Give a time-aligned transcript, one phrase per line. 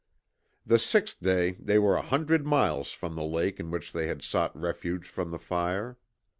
[0.65, 4.23] The sixth day they were a hundred miles from the lake in which they had
[4.23, 5.99] sought refuge from the fire.